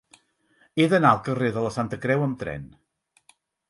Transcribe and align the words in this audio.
He 0.77 0.87
d'anar 0.93 1.11
al 1.11 1.21
carrer 1.29 1.53
de 1.59 1.67
la 1.69 1.75
Santa 1.79 2.03
Creu 2.07 2.29
amb 2.31 2.43
tren. 2.45 2.69